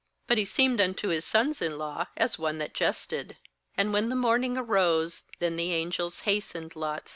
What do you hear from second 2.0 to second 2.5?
as